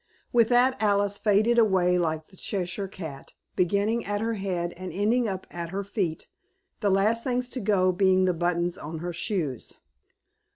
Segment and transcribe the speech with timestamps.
[0.33, 5.27] With that Alice faded away like the Cheshire Cat, beginning at her head and ending
[5.27, 6.27] up at her feet,
[6.79, 9.77] the last things to go being the buttons on her shoes.